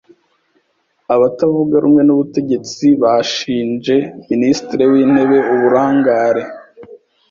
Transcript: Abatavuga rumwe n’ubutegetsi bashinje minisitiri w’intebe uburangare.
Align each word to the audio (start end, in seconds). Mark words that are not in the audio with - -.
Abatavuga 1.15 1.75
rumwe 1.83 2.01
n’ubutegetsi 2.05 2.85
bashinje 3.01 3.95
minisitiri 4.31 4.83
w’intebe 4.91 5.37
uburangare. 5.53 6.43